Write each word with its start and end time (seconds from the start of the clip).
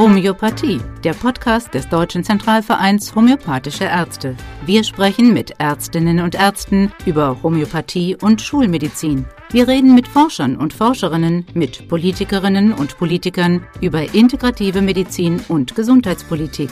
Homöopathie, 0.00 0.80
der 1.04 1.12
Podcast 1.12 1.74
des 1.74 1.86
Deutschen 1.86 2.24
Zentralvereins 2.24 3.14
Homöopathische 3.14 3.84
Ärzte. 3.84 4.34
Wir 4.64 4.82
sprechen 4.82 5.34
mit 5.34 5.52
Ärztinnen 5.58 6.20
und 6.20 6.34
Ärzten 6.34 6.90
über 7.04 7.42
Homöopathie 7.42 8.16
und 8.16 8.40
Schulmedizin. 8.40 9.26
Wir 9.50 9.68
reden 9.68 9.94
mit 9.94 10.08
Forschern 10.08 10.56
und 10.56 10.72
Forscherinnen, 10.72 11.44
mit 11.52 11.86
Politikerinnen 11.86 12.72
und 12.72 12.96
Politikern 12.96 13.66
über 13.82 14.14
integrative 14.14 14.80
Medizin 14.80 15.42
und 15.48 15.74
Gesundheitspolitik. 15.74 16.70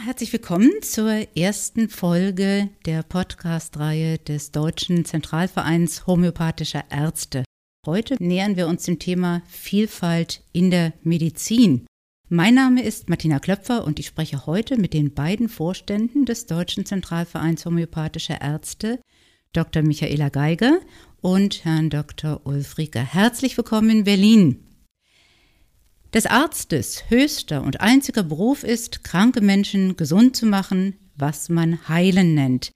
Herzlich 0.00 0.32
willkommen 0.32 0.70
zur 0.82 1.36
ersten 1.36 1.88
Folge 1.88 2.68
der 2.86 3.02
Podcast-Reihe 3.02 4.18
des 4.18 4.52
Deutschen 4.52 5.04
Zentralvereins 5.04 6.06
Homöopathischer 6.06 6.84
Ärzte. 6.90 7.42
Heute 7.84 8.14
nähern 8.22 8.54
wir 8.54 8.68
uns 8.68 8.84
dem 8.84 9.00
Thema 9.00 9.42
Vielfalt 9.48 10.44
in 10.52 10.70
der 10.70 10.92
Medizin. 11.02 11.84
Mein 12.28 12.54
Name 12.54 12.84
ist 12.84 13.08
Martina 13.08 13.40
Klöpfer 13.40 13.84
und 13.84 13.98
ich 13.98 14.06
spreche 14.06 14.46
heute 14.46 14.76
mit 14.76 14.94
den 14.94 15.14
beiden 15.14 15.48
Vorständen 15.48 16.24
des 16.24 16.46
Deutschen 16.46 16.86
Zentralvereins 16.86 17.66
Homöopathischer 17.66 18.40
Ärzte, 18.40 19.00
Dr. 19.52 19.82
Michaela 19.82 20.28
Geiger 20.28 20.78
und 21.22 21.64
Herrn 21.64 21.90
Dr. 21.90 22.42
Ulf 22.44 22.78
Rieker. 22.78 23.02
Herzlich 23.02 23.56
willkommen 23.56 23.90
in 23.90 24.04
Berlin. 24.04 24.64
Des 26.14 26.26
Arztes 26.26 27.10
höchster 27.10 27.64
und 27.64 27.80
einziger 27.80 28.22
Beruf 28.22 28.62
ist, 28.62 29.02
kranke 29.02 29.40
Menschen 29.40 29.96
gesund 29.96 30.36
zu 30.36 30.46
machen, 30.46 30.94
was 31.16 31.48
man 31.48 31.88
heilen 31.88 32.34
nennt. 32.34 32.70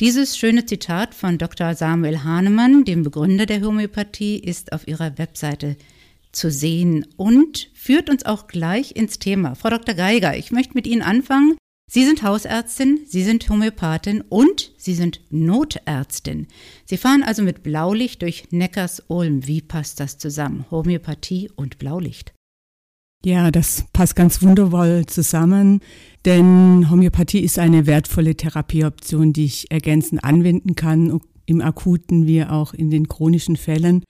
Dieses 0.00 0.36
schöne 0.36 0.66
Zitat 0.66 1.14
von 1.14 1.38
Dr. 1.38 1.74
Samuel 1.74 2.24
Hahnemann, 2.24 2.84
dem 2.84 3.02
Begründer 3.02 3.46
der 3.46 3.62
Homöopathie, 3.62 4.38
ist 4.38 4.72
auf 4.72 4.88
ihrer 4.88 5.18
Webseite 5.18 5.76
zu 6.32 6.50
sehen 6.50 7.06
und 7.16 7.70
führt 7.74 8.10
uns 8.10 8.24
auch 8.24 8.46
gleich 8.46 8.96
ins 8.96 9.18
Thema. 9.18 9.54
Frau 9.54 9.70
Dr. 9.70 9.94
Geiger, 9.94 10.36
ich 10.36 10.50
möchte 10.50 10.74
mit 10.74 10.86
Ihnen 10.86 11.02
anfangen. 11.02 11.56
Sie 11.90 12.06
sind 12.06 12.22
Hausärztin, 12.22 13.00
Sie 13.06 13.22
sind 13.22 13.48
Homöopathin 13.50 14.22
und 14.22 14.72
Sie 14.78 14.94
sind 14.94 15.20
Notärztin. 15.30 16.46
Sie 16.86 16.96
fahren 16.96 17.22
also 17.22 17.42
mit 17.42 17.62
Blaulicht 17.62 18.22
durch 18.22 18.46
Neckars-Ulm. 18.50 19.46
Wie 19.46 19.60
passt 19.60 20.00
das 20.00 20.16
zusammen? 20.16 20.64
Homöopathie 20.70 21.50
und 21.54 21.78
Blaulicht. 21.78 22.32
Ja, 23.24 23.52
das 23.52 23.84
passt 23.92 24.16
ganz 24.16 24.42
wundervoll 24.42 25.06
zusammen, 25.06 25.80
denn 26.24 26.90
Homöopathie 26.90 27.38
ist 27.38 27.58
eine 27.58 27.86
wertvolle 27.86 28.34
Therapieoption, 28.34 29.32
die 29.32 29.44
ich 29.44 29.70
ergänzend 29.70 30.24
anwenden 30.24 30.74
kann, 30.74 31.20
im 31.46 31.60
akuten 31.60 32.26
wie 32.26 32.44
auch 32.44 32.74
in 32.74 32.90
den 32.90 33.06
chronischen 33.06 33.56
Fällen. 33.56 34.02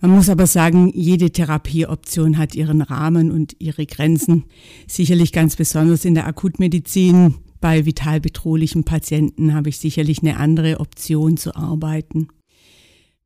Man 0.00 0.10
muss 0.12 0.28
aber 0.28 0.46
sagen, 0.46 0.92
jede 0.94 1.30
Therapieoption 1.30 2.38
hat 2.38 2.54
ihren 2.54 2.82
Rahmen 2.82 3.30
und 3.32 3.56
ihre 3.58 3.86
Grenzen. 3.86 4.44
Sicherlich 4.86 5.32
ganz 5.32 5.56
besonders 5.56 6.04
in 6.04 6.14
der 6.14 6.26
Akutmedizin. 6.26 7.34
Bei 7.60 7.84
vital 7.84 8.20
bedrohlichen 8.20 8.84
Patienten 8.84 9.54
habe 9.54 9.70
ich 9.70 9.78
sicherlich 9.78 10.22
eine 10.22 10.36
andere 10.36 10.78
Option 10.78 11.36
zu 11.36 11.56
arbeiten. 11.56 12.28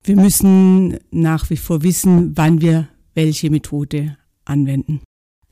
Wir 0.02 0.16
müssen 0.16 0.96
nach 1.10 1.50
wie 1.50 1.58
vor 1.58 1.82
wissen, 1.82 2.36
wann 2.36 2.62
wir 2.62 2.88
welche 3.14 3.50
Methode 3.50 4.16
anwenden. 4.44 5.00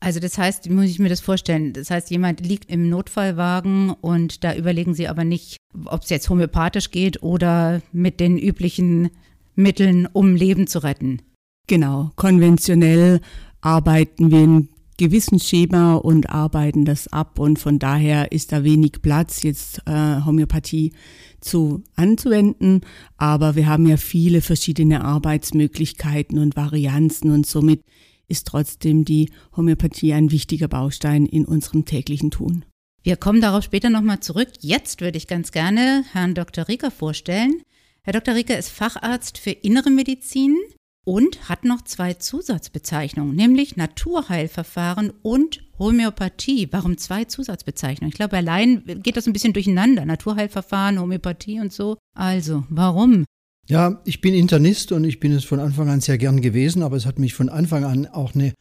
Also 0.00 0.18
das 0.18 0.38
heißt, 0.38 0.68
wie 0.68 0.72
muss 0.72 0.86
ich 0.86 0.98
mir 0.98 1.10
das 1.10 1.20
vorstellen? 1.20 1.74
Das 1.74 1.90
heißt, 1.90 2.10
jemand 2.10 2.40
liegt 2.40 2.70
im 2.70 2.88
Notfallwagen 2.88 3.90
und 3.90 4.42
da 4.44 4.54
überlegen 4.54 4.94
Sie 4.94 5.08
aber 5.08 5.24
nicht, 5.24 5.58
ob 5.84 6.02
es 6.02 6.08
jetzt 6.08 6.30
homöopathisch 6.30 6.90
geht 6.90 7.22
oder 7.22 7.82
mit 7.92 8.18
den 8.18 8.38
üblichen 8.38 9.10
Mitteln, 9.54 10.08
um 10.10 10.34
Leben 10.34 10.66
zu 10.66 10.82
retten. 10.82 11.20
Genau, 11.66 12.10
konventionell 12.16 13.20
arbeiten 13.60 14.30
wir 14.30 14.42
in 14.42 14.68
gewissen 14.96 15.38
Schema 15.38 15.94
und 15.94 16.30
arbeiten 16.30 16.84
das 16.84 17.08
ab 17.08 17.38
und 17.38 17.58
von 17.58 17.78
daher 17.78 18.32
ist 18.32 18.52
da 18.52 18.64
wenig 18.64 19.00
Platz, 19.02 19.42
jetzt 19.42 19.80
äh, 19.86 20.24
Homöopathie 20.26 20.92
zu 21.40 21.82
anzuwenden, 21.96 22.82
aber 23.16 23.54
wir 23.54 23.66
haben 23.66 23.86
ja 23.86 23.96
viele 23.96 24.42
verschiedene 24.42 25.02
Arbeitsmöglichkeiten 25.02 26.38
und 26.38 26.56
Varianzen 26.56 27.30
und 27.30 27.46
somit 27.46 27.82
ist 28.30 28.46
trotzdem 28.46 29.04
die 29.04 29.30
Homöopathie 29.56 30.12
ein 30.14 30.30
wichtiger 30.30 30.68
Baustein 30.68 31.26
in 31.26 31.44
unserem 31.44 31.84
täglichen 31.84 32.30
Tun. 32.30 32.64
Wir 33.02 33.16
kommen 33.16 33.40
darauf 33.40 33.64
später 33.64 33.90
nochmal 33.90 34.20
zurück. 34.20 34.48
Jetzt 34.60 35.00
würde 35.00 35.18
ich 35.18 35.26
ganz 35.26 35.52
gerne 35.52 36.04
Herrn 36.12 36.34
Dr. 36.34 36.68
Rieker 36.68 36.90
vorstellen. 36.90 37.62
Herr 38.02 38.12
Dr. 38.12 38.34
Rieker 38.34 38.58
ist 38.58 38.68
Facharzt 38.68 39.38
für 39.38 39.50
Innere 39.50 39.90
Medizin 39.90 40.56
und 41.04 41.48
hat 41.48 41.64
noch 41.64 41.82
zwei 41.82 42.14
Zusatzbezeichnungen, 42.14 43.34
nämlich 43.34 43.76
Naturheilverfahren 43.76 45.10
und 45.22 45.62
Homöopathie. 45.78 46.68
Warum 46.72 46.98
zwei 46.98 47.24
Zusatzbezeichnungen? 47.24 48.10
Ich 48.10 48.16
glaube, 48.16 48.36
allein 48.36 48.84
geht 49.02 49.16
das 49.16 49.26
ein 49.26 49.32
bisschen 49.32 49.54
durcheinander. 49.54 50.04
Naturheilverfahren, 50.04 51.00
Homöopathie 51.00 51.60
und 51.60 51.72
so. 51.72 51.96
Also, 52.14 52.64
warum? 52.68 53.24
Ja, 53.70 54.00
ich 54.04 54.20
bin 54.20 54.34
Internist 54.34 54.90
und 54.90 55.04
ich 55.04 55.20
bin 55.20 55.30
es 55.30 55.44
von 55.44 55.60
Anfang 55.60 55.88
an 55.88 56.00
sehr 56.00 56.18
gern 56.18 56.40
gewesen, 56.40 56.82
aber 56.82 56.96
es 56.96 57.06
hat 57.06 57.20
mich 57.20 57.34
von 57.34 57.48
Anfang 57.48 57.84
an 57.84 58.08
auch 58.08 58.34
eine 58.34 58.52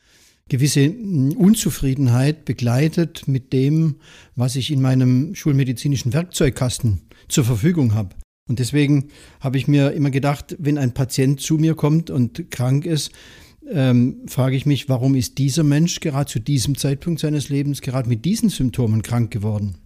gewisse 0.49 0.85
hm, 0.85 1.31
Unzufriedenheit 1.31 2.45
begleitet 2.45 3.27
mit 3.27 3.51
dem, 3.51 3.95
was 4.35 4.55
ich 4.55 4.69
in 4.69 4.83
meinem 4.83 5.33
schulmedizinischen 5.33 6.13
Werkzeugkasten 6.13 7.01
zur 7.27 7.43
Verfügung 7.43 7.95
habe. 7.95 8.15
Und 8.47 8.59
deswegen 8.59 9.07
habe 9.39 9.57
ich 9.57 9.67
mir 9.67 9.93
immer 9.93 10.11
gedacht, 10.11 10.55
wenn 10.59 10.77
ein 10.77 10.93
Patient 10.93 11.41
zu 11.41 11.55
mir 11.55 11.73
kommt 11.73 12.11
und 12.11 12.51
krank 12.51 12.85
ist, 12.85 13.11
ähm, 13.67 14.21
frage 14.27 14.55
ich 14.55 14.67
mich, 14.67 14.89
warum 14.89 15.15
ist 15.15 15.39
dieser 15.39 15.63
Mensch 15.63 16.01
gerade 16.01 16.29
zu 16.29 16.37
diesem 16.37 16.77
Zeitpunkt 16.77 17.19
seines 17.19 17.49
Lebens 17.49 17.81
gerade 17.81 18.07
mit 18.07 18.25
diesen 18.25 18.49
Symptomen 18.49 19.01
krank 19.01 19.31
geworden? 19.31 19.79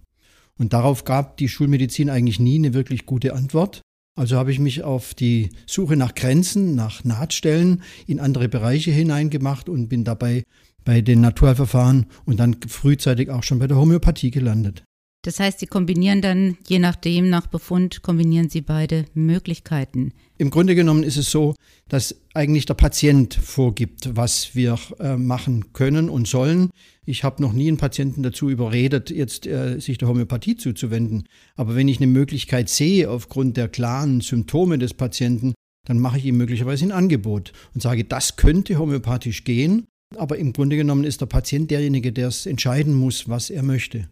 Und 0.58 0.74
darauf 0.74 1.04
gab 1.04 1.38
die 1.38 1.48
Schulmedizin 1.48 2.10
eigentlich 2.10 2.40
nie 2.40 2.56
eine 2.56 2.74
wirklich 2.74 3.06
gute 3.06 3.32
Antwort. 3.32 3.80
Also 4.16 4.36
habe 4.36 4.52
ich 4.52 4.60
mich 4.60 4.84
auf 4.84 5.14
die 5.14 5.50
Suche 5.66 5.96
nach 5.96 6.14
Grenzen, 6.14 6.76
nach 6.76 7.02
Nahtstellen 7.02 7.82
in 8.06 8.20
andere 8.20 8.48
Bereiche 8.48 8.92
hineingemacht 8.92 9.68
und 9.68 9.88
bin 9.88 10.04
dabei 10.04 10.44
bei 10.84 11.00
den 11.00 11.20
Naturheilverfahren 11.20 12.06
und 12.24 12.38
dann 12.38 12.56
frühzeitig 12.68 13.30
auch 13.30 13.42
schon 13.42 13.58
bei 13.58 13.66
der 13.66 13.76
Homöopathie 13.76 14.30
gelandet. 14.30 14.84
Das 15.24 15.40
heißt, 15.40 15.58
Sie 15.58 15.66
kombinieren 15.66 16.20
dann, 16.20 16.58
je 16.68 16.78
nachdem, 16.78 17.30
nach 17.30 17.46
Befund, 17.46 18.02
kombinieren 18.02 18.50
Sie 18.50 18.60
beide 18.60 19.06
Möglichkeiten. 19.14 20.12
Im 20.36 20.50
Grunde 20.50 20.74
genommen 20.74 21.02
ist 21.02 21.16
es 21.16 21.30
so, 21.30 21.54
dass 21.88 22.14
eigentlich 22.34 22.66
der 22.66 22.74
Patient 22.74 23.32
vorgibt, 23.32 24.14
was 24.14 24.54
wir 24.54 24.78
äh, 25.00 25.16
machen 25.16 25.72
können 25.72 26.10
und 26.10 26.28
sollen. 26.28 26.68
Ich 27.06 27.24
habe 27.24 27.40
noch 27.40 27.54
nie 27.54 27.68
einen 27.68 27.78
Patienten 27.78 28.22
dazu 28.22 28.50
überredet, 28.50 29.08
jetzt 29.08 29.46
äh, 29.46 29.80
sich 29.80 29.96
der 29.96 30.08
Homöopathie 30.08 30.56
zuzuwenden. 30.56 31.24
Aber 31.56 31.74
wenn 31.74 31.88
ich 31.88 31.96
eine 31.96 32.06
Möglichkeit 32.06 32.68
sehe, 32.68 33.08
aufgrund 33.08 33.56
der 33.56 33.68
klaren 33.68 34.20
Symptome 34.20 34.76
des 34.76 34.92
Patienten, 34.92 35.54
dann 35.86 36.00
mache 36.00 36.18
ich 36.18 36.26
ihm 36.26 36.36
möglicherweise 36.36 36.84
ein 36.84 36.92
Angebot 36.92 37.54
und 37.72 37.80
sage, 37.80 38.04
das 38.04 38.36
könnte 38.36 38.78
homöopathisch 38.78 39.44
gehen. 39.44 39.86
Aber 40.16 40.36
im 40.36 40.52
Grunde 40.52 40.76
genommen 40.76 41.04
ist 41.04 41.22
der 41.22 41.26
Patient 41.26 41.70
derjenige, 41.70 42.12
der 42.12 42.28
es 42.28 42.44
entscheiden 42.44 42.92
muss, 42.92 43.26
was 43.26 43.48
er 43.48 43.62
möchte. 43.62 44.06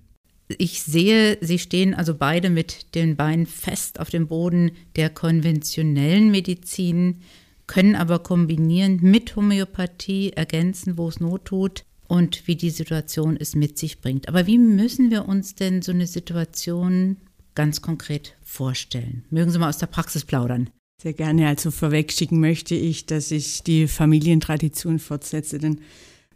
Ich 0.58 0.82
sehe, 0.82 1.38
Sie 1.40 1.58
stehen 1.58 1.94
also 1.94 2.14
beide 2.14 2.50
mit 2.50 2.94
den 2.94 3.16
Beinen 3.16 3.46
fest 3.46 4.00
auf 4.00 4.10
dem 4.10 4.28
Boden 4.28 4.72
der 4.96 5.10
konventionellen 5.10 6.30
Medizin, 6.30 7.20
können 7.66 7.94
aber 7.94 8.18
kombinieren 8.18 8.98
mit 9.02 9.36
Homöopathie, 9.36 10.32
ergänzen, 10.32 10.98
wo 10.98 11.08
es 11.08 11.20
Not 11.20 11.46
tut 11.46 11.84
und 12.08 12.46
wie 12.46 12.56
die 12.56 12.70
Situation 12.70 13.36
es 13.38 13.54
mit 13.54 13.78
sich 13.78 14.00
bringt. 14.00 14.28
Aber 14.28 14.46
wie 14.46 14.58
müssen 14.58 15.10
wir 15.10 15.28
uns 15.28 15.54
denn 15.54 15.80
so 15.80 15.92
eine 15.92 16.06
Situation 16.06 17.16
ganz 17.54 17.80
konkret 17.80 18.36
vorstellen? 18.42 19.24
Mögen 19.30 19.50
Sie 19.50 19.58
mal 19.58 19.68
aus 19.68 19.78
der 19.78 19.86
Praxis 19.86 20.24
plaudern. 20.24 20.70
Sehr 21.02 21.14
gerne. 21.14 21.48
Also 21.48 21.70
vorwegschicken 21.70 22.38
möchte 22.38 22.74
ich, 22.74 23.06
dass 23.06 23.30
ich 23.30 23.62
die 23.62 23.88
Familientradition 23.88 24.98
fortsetze, 24.98 25.58
denn 25.58 25.80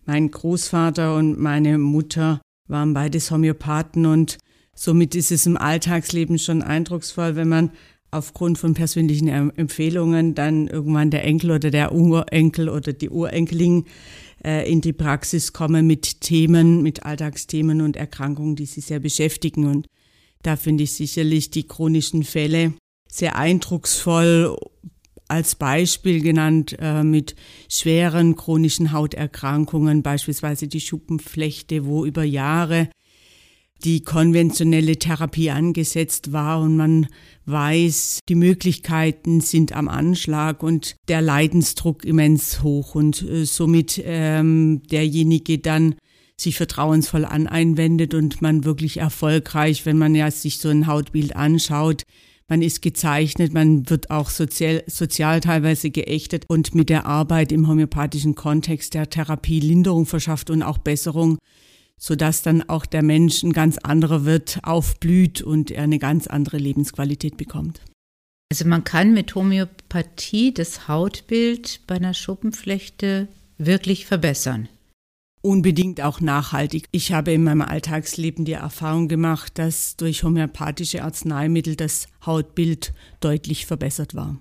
mein 0.06 0.30
Großvater 0.30 1.16
und 1.16 1.38
meine 1.38 1.78
Mutter 1.78 2.40
waren 2.68 2.94
beides 2.94 3.30
Homöopathen 3.30 4.06
und 4.06 4.38
somit 4.74 5.14
ist 5.14 5.32
es 5.32 5.46
im 5.46 5.56
Alltagsleben 5.56 6.38
schon 6.38 6.62
eindrucksvoll, 6.62 7.36
wenn 7.36 7.48
man 7.48 7.70
aufgrund 8.10 8.58
von 8.58 8.74
persönlichen 8.74 9.28
Empfehlungen 9.28 10.34
dann 10.34 10.68
irgendwann 10.68 11.10
der 11.10 11.24
Enkel 11.24 11.50
oder 11.50 11.70
der 11.70 11.92
Urenkel 11.92 12.68
oder 12.68 12.92
die 12.92 13.10
Urenkelin 13.10 13.84
äh, 14.44 14.70
in 14.70 14.80
die 14.80 14.92
Praxis 14.92 15.52
kommen 15.52 15.86
mit 15.86 16.20
Themen, 16.20 16.82
mit 16.82 17.04
Alltagsthemen 17.04 17.80
und 17.80 17.96
Erkrankungen, 17.96 18.56
die 18.56 18.66
sie 18.66 18.80
sehr 18.80 19.00
beschäftigen. 19.00 19.66
Und 19.66 19.86
da 20.42 20.56
finde 20.56 20.84
ich 20.84 20.92
sicherlich 20.92 21.50
die 21.50 21.66
chronischen 21.66 22.22
Fälle 22.22 22.74
sehr 23.08 23.36
eindrucksvoll 23.36 24.56
als 25.28 25.54
Beispiel 25.54 26.20
genannt 26.20 26.76
äh, 26.80 27.02
mit 27.02 27.34
schweren 27.68 28.36
chronischen 28.36 28.92
Hauterkrankungen, 28.92 30.02
beispielsweise 30.02 30.68
die 30.68 30.80
Schuppenflechte, 30.80 31.86
wo 31.86 32.04
über 32.04 32.24
Jahre 32.24 32.88
die 33.84 34.02
konventionelle 34.02 34.96
Therapie 34.96 35.50
angesetzt 35.50 36.32
war 36.32 36.60
und 36.60 36.76
man 36.76 37.08
weiß, 37.44 38.20
die 38.28 38.34
Möglichkeiten 38.34 39.40
sind 39.40 39.74
am 39.74 39.88
Anschlag 39.88 40.62
und 40.62 40.96
der 41.08 41.20
Leidensdruck 41.20 42.04
immens 42.04 42.62
hoch. 42.62 42.94
Und 42.94 43.22
äh, 43.22 43.44
somit 43.44 44.00
ähm, 44.04 44.82
derjenige 44.90 45.58
dann 45.58 45.96
sich 46.38 46.56
vertrauensvoll 46.56 47.24
an 47.24 47.46
einwendet 47.46 48.14
und 48.14 48.42
man 48.42 48.64
wirklich 48.64 48.98
erfolgreich, 48.98 49.86
wenn 49.86 49.98
man 49.98 50.14
ja 50.14 50.30
sich 50.30 50.58
so 50.58 50.68
ein 50.68 50.86
Hautbild 50.86 51.34
anschaut, 51.34 52.02
man 52.48 52.62
ist 52.62 52.82
gezeichnet, 52.82 53.52
man 53.52 53.88
wird 53.90 54.10
auch 54.10 54.30
sozial, 54.30 54.84
sozial 54.86 55.40
teilweise 55.40 55.90
geächtet 55.90 56.44
und 56.48 56.74
mit 56.74 56.88
der 56.88 57.06
Arbeit 57.06 57.52
im 57.52 57.66
homöopathischen 57.66 58.34
Kontext 58.34 58.94
der 58.94 59.10
Therapie 59.10 59.60
Linderung 59.60 60.06
verschafft 60.06 60.50
und 60.50 60.62
auch 60.62 60.78
Besserung, 60.78 61.38
sodass 61.98 62.42
dann 62.42 62.68
auch 62.68 62.86
der 62.86 63.02
Mensch 63.02 63.42
ein 63.42 63.52
ganz 63.52 63.78
anderer 63.78 64.24
wird, 64.24 64.60
aufblüht 64.62 65.42
und 65.42 65.70
er 65.70 65.84
eine 65.84 65.98
ganz 65.98 66.26
andere 66.26 66.58
Lebensqualität 66.58 67.36
bekommt. 67.36 67.80
Also 68.52 68.64
man 68.64 68.84
kann 68.84 69.12
mit 69.12 69.34
Homöopathie 69.34 70.54
das 70.54 70.86
Hautbild 70.86 71.80
bei 71.88 71.96
einer 71.96 72.14
Schuppenflechte 72.14 73.26
wirklich 73.58 74.06
verbessern 74.06 74.68
unbedingt 75.46 76.00
auch 76.00 76.20
nachhaltig. 76.20 76.88
Ich 76.90 77.12
habe 77.12 77.32
in 77.32 77.44
meinem 77.44 77.62
Alltagsleben 77.62 78.44
die 78.44 78.52
Erfahrung 78.52 79.06
gemacht, 79.06 79.58
dass 79.58 79.96
durch 79.96 80.24
homöopathische 80.24 81.04
Arzneimittel 81.04 81.76
das 81.76 82.08
Hautbild 82.24 82.92
deutlich 83.20 83.64
verbessert 83.64 84.16
war. 84.16 84.38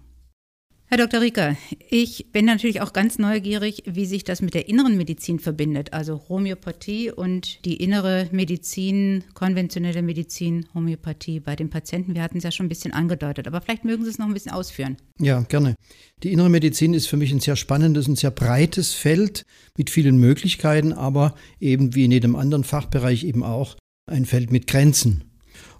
Herr 0.87 0.99
Dr. 0.99 1.19
Rieker, 1.19 1.57
ich 1.89 2.27
bin 2.31 2.45
natürlich 2.45 2.79
auch 2.79 2.93
ganz 2.93 3.17
neugierig, 3.17 3.81
wie 3.87 4.05
sich 4.05 4.23
das 4.23 4.43
mit 4.43 4.53
der 4.53 4.69
inneren 4.69 4.97
Medizin 4.97 5.39
verbindet, 5.39 5.93
also 5.93 6.21
Homöopathie 6.29 7.09
und 7.09 7.65
die 7.65 7.77
innere 7.77 8.29
Medizin, 8.31 9.23
konventionelle 9.33 10.03
Medizin, 10.03 10.67
Homöopathie 10.75 11.39
bei 11.39 11.55
den 11.55 11.71
Patienten. 11.71 12.13
Wir 12.13 12.21
hatten 12.21 12.37
es 12.37 12.43
ja 12.43 12.51
schon 12.51 12.67
ein 12.67 12.69
bisschen 12.69 12.93
angedeutet, 12.93 13.47
aber 13.47 13.61
vielleicht 13.61 13.83
mögen 13.83 14.03
Sie 14.03 14.11
es 14.11 14.19
noch 14.19 14.27
ein 14.27 14.33
bisschen 14.33 14.51
ausführen. 14.51 14.97
Ja, 15.19 15.41
gerne. 15.41 15.73
Die 16.21 16.31
innere 16.31 16.51
Medizin 16.51 16.93
ist 16.93 17.07
für 17.07 17.17
mich 17.17 17.31
ein 17.31 17.39
sehr 17.39 17.55
spannendes 17.55 18.07
und 18.07 18.19
sehr 18.19 18.31
breites 18.31 18.93
Feld 18.93 19.43
mit 19.79 19.89
vielen 19.89 20.19
Möglichkeiten, 20.19 20.93
aber 20.93 21.33
eben 21.59 21.95
wie 21.95 22.05
in 22.05 22.11
jedem 22.11 22.35
anderen 22.35 22.63
Fachbereich 22.63 23.23
eben 23.23 23.41
auch 23.41 23.75
ein 24.05 24.25
Feld 24.25 24.51
mit 24.51 24.67
Grenzen. 24.67 25.23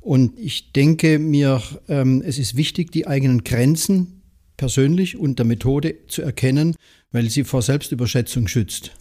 Und 0.02 0.40
ich 0.40 0.72
denke 0.72 1.20
mir, 1.20 1.62
ähm, 1.88 2.24
es 2.26 2.40
ist 2.40 2.58
wichtig, 2.58 2.92
die 2.92 3.06
eigenen 3.06 3.44
Grenzen 3.44 4.15
persönlich 4.58 5.18
und 5.18 5.40
der 5.40 5.46
Methode 5.46 6.08
zu 6.08 6.22
erkennen, 6.22 6.76
weil 7.12 7.30
sie 7.30 7.44
vor 7.44 7.62
Selbstüberschätzung 7.62 8.48
schützt. 8.48 8.96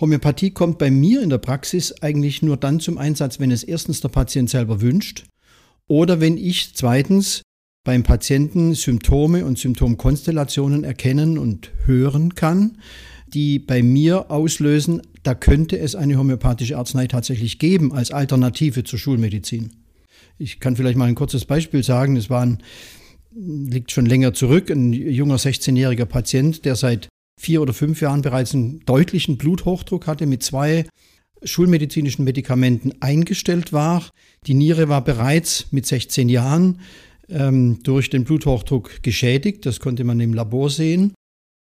Homöopathie 0.00 0.50
kommt 0.50 0.78
bei 0.78 0.90
mir 0.90 1.22
in 1.22 1.30
der 1.30 1.38
Praxis 1.38 1.92
eigentlich 2.02 2.42
nur 2.42 2.56
dann 2.56 2.80
zum 2.80 2.98
Einsatz, 2.98 3.38
wenn 3.40 3.50
es 3.50 3.62
erstens 3.62 4.00
der 4.00 4.08
Patient 4.08 4.48
selber 4.48 4.80
wünscht 4.80 5.24
oder 5.88 6.20
wenn 6.20 6.36
ich 6.36 6.74
zweitens 6.74 7.42
beim 7.84 8.02
Patienten 8.02 8.74
Symptome 8.74 9.44
und 9.44 9.58
Symptomkonstellationen 9.58 10.84
erkennen 10.84 11.36
und 11.36 11.72
hören 11.84 12.34
kann, 12.34 12.78
die 13.26 13.58
bei 13.58 13.82
mir 13.82 14.30
auslösen, 14.30 15.02
da 15.22 15.34
könnte 15.34 15.78
es 15.78 15.94
eine 15.94 16.16
homöopathische 16.16 16.76
Arznei 16.76 17.06
tatsächlich 17.06 17.58
geben 17.58 17.92
als 17.92 18.10
Alternative 18.10 18.84
zur 18.84 18.98
Schulmedizin. 18.98 19.70
Ich 20.38 20.60
kann 20.60 20.76
vielleicht 20.76 20.98
mal 20.98 21.08
ein 21.08 21.14
kurzes 21.14 21.44
Beispiel 21.44 21.82
sagen. 21.82 22.16
Es 22.16 22.30
waren 22.30 22.62
liegt 23.34 23.90
schon 23.90 24.06
länger 24.06 24.34
zurück, 24.34 24.70
ein 24.70 24.92
junger 24.92 25.36
16-jähriger 25.36 26.04
Patient, 26.04 26.64
der 26.64 26.76
seit 26.76 27.08
vier 27.40 27.62
oder 27.62 27.72
fünf 27.72 28.00
Jahren 28.00 28.22
bereits 28.22 28.54
einen 28.54 28.80
deutlichen 28.80 29.36
Bluthochdruck 29.36 30.06
hatte, 30.06 30.26
mit 30.26 30.42
zwei 30.42 30.86
schulmedizinischen 31.42 32.24
Medikamenten 32.24 32.92
eingestellt 33.00 33.72
war. 33.72 34.08
Die 34.46 34.54
Niere 34.54 34.88
war 34.88 35.02
bereits 35.02 35.66
mit 35.72 35.86
16 35.86 36.28
Jahren 36.28 36.80
ähm, 37.28 37.80
durch 37.82 38.10
den 38.10 38.24
Bluthochdruck 38.24 39.02
geschädigt, 39.02 39.66
das 39.66 39.80
konnte 39.80 40.04
man 40.04 40.20
im 40.20 40.34
Labor 40.34 40.70
sehen. 40.70 41.14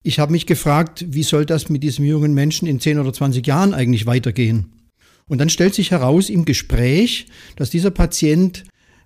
Ich 0.04 0.18
habe 0.18 0.32
mich 0.32 0.46
gefragt, 0.46 1.04
wie 1.08 1.22
soll 1.22 1.44
das 1.44 1.68
mit 1.68 1.82
diesem 1.82 2.04
jungen 2.04 2.34
Menschen 2.34 2.66
in 2.66 2.80
10 2.80 2.98
oder 2.98 3.12
20 3.12 3.46
Jahren 3.46 3.74
eigentlich 3.74 4.06
weitergehen? 4.06 4.72
Und 5.28 5.38
dann 5.38 5.50
stellt 5.50 5.74
sich 5.74 5.90
heraus 5.90 6.30
im 6.30 6.44
Gespräch, 6.44 7.26
dass 7.56 7.70
dieser 7.70 7.90
Patient 7.90 8.64